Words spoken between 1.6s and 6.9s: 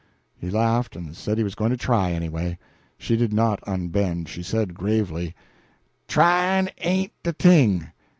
to try, anyway. She did not unbend. She said gravely: "Tryin'